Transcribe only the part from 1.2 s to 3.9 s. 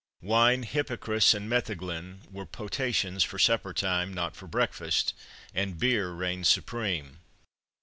and metheglin were potations for supper